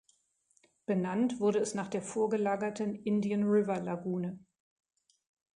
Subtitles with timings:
[0.87, 4.39] Benannt wurde es nach der vorgelagerten Indian River-Lagune.